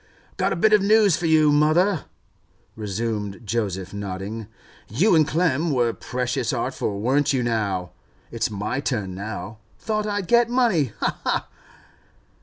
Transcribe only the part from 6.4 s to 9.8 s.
artful, weren't you now? It's my turn now.